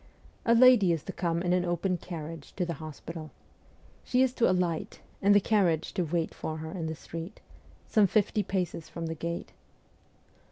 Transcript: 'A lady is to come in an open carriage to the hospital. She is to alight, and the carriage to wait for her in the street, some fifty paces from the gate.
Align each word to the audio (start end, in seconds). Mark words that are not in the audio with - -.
'A 0.51 0.55
lady 0.55 0.91
is 0.91 1.03
to 1.03 1.13
come 1.13 1.43
in 1.43 1.53
an 1.53 1.63
open 1.63 1.95
carriage 1.95 2.53
to 2.55 2.65
the 2.65 2.73
hospital. 2.81 3.29
She 4.03 4.23
is 4.23 4.33
to 4.33 4.49
alight, 4.49 4.99
and 5.21 5.35
the 5.35 5.39
carriage 5.39 5.93
to 5.93 6.01
wait 6.03 6.33
for 6.33 6.57
her 6.57 6.71
in 6.71 6.87
the 6.87 6.95
street, 6.95 7.39
some 7.87 8.07
fifty 8.07 8.41
paces 8.41 8.89
from 8.89 9.05
the 9.05 9.13
gate. 9.13 9.51